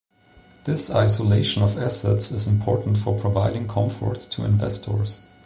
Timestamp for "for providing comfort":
2.97-4.17